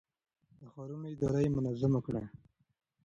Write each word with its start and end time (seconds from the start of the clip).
د 0.59 0.61
ښارونو 0.73 1.05
اداره 1.13 1.39
يې 1.43 1.49
منظم 1.57 1.93
کړه. 2.05 2.23